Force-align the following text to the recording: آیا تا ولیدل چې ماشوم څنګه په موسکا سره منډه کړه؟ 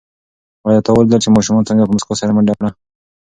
آیا 0.67 0.79
تا 0.85 0.89
ولیدل 0.93 1.19
چې 1.23 1.29
ماشوم 1.35 1.65
څنګه 1.69 1.83
په 1.85 1.93
موسکا 1.93 2.13
سره 2.21 2.33
منډه 2.35 2.53
کړه؟ 2.57 2.69